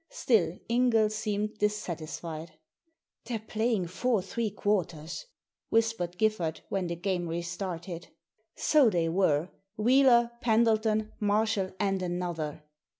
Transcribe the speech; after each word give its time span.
Still 0.09 0.57
Ingfall 0.67 1.11
seemed 1.11 1.59
dissatisfied. 1.59 2.53
"They're 3.25 3.37
playing 3.37 3.85
four 3.85 4.23
three 4.23 4.49
quarters," 4.49 5.27
whispered 5.69 6.17
Giffard, 6.17 6.61
when 6.69 6.87
the 6.87 6.95
game 6.95 7.27
restarted. 7.27 8.07
So 8.55 8.89
they 8.89 9.09
were— 9.09 9.49
Wheeler, 9.77 10.31
Pendleton, 10.41 11.11
Marshall, 11.19 11.75
and 11.79 12.01
another. 12.01 12.63